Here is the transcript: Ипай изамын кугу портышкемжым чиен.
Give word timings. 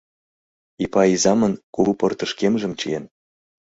Ипай 0.83 1.09
изамын 1.15 1.53
кугу 1.73 1.91
портышкемжым 1.99 2.73
чиен. 2.79 3.05